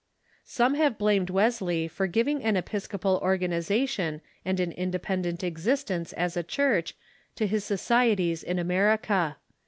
[0.29, 6.11] * Some have blamed Wesley for giving an episcopal organiza tion and an independent existence
[6.13, 6.95] as a Church
[7.35, 9.37] to his societies in America.